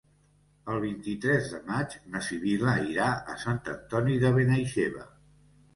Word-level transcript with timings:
El 0.75 0.79
vint-i-tres 0.85 1.51
de 1.51 1.59
maig 1.67 1.93
na 2.15 2.23
Sibil·la 2.29 2.75
irà 2.95 3.13
a 3.35 3.37
Sant 3.47 3.65
Antoni 3.79 4.21
de 4.27 4.35
Benaixeve. 4.41 5.11